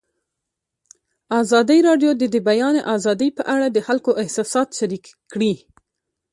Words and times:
ازادي 1.41 1.79
راډیو 1.87 2.11
د 2.21 2.23
د 2.33 2.35
بیان 2.49 2.75
آزادي 2.95 3.29
په 3.37 3.43
اړه 3.53 3.67
د 3.71 3.77
خلکو 3.87 4.11
احساسات 4.21 4.67
شریک 4.79 5.05
کړي. 5.31 5.53